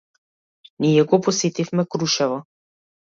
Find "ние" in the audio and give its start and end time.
0.85-1.03